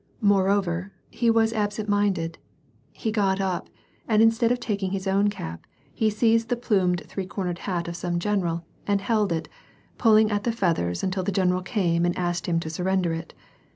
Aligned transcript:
Moreover 0.21 0.91
he 1.11 1.29
was 1.29 1.53
absent 1.53 1.87
minded. 1.87 2.39
He 2.91 3.11
got 3.11 3.39
up, 3.39 3.69
and 4.07 4.19
instead 4.19 4.51
of 4.51 4.59
taking 4.59 4.89
his 4.93 5.05
own 5.05 5.29
cap, 5.29 5.67
he 5.93 6.09
seized 6.09 6.49
the 6.49 6.55
plumed 6.55 7.03
three 7.05 7.27
cornered 7.27 7.59
hat 7.69 7.87
of 7.87 7.95
some 7.95 8.17
general, 8.17 8.65
and 8.87 8.99
held 8.99 9.31
it, 9.31 9.47
pulling 9.99 10.31
at 10.31 10.43
the 10.43 10.51
feathers 10.51 11.03
until 11.03 11.21
the 11.21 11.31
general 11.31 11.61
came 11.61 12.03
and 12.03 12.17
asked 12.17 12.47
him 12.47 12.59
to 12.61 12.69
surrender 12.71 13.13
it. 13.13 13.35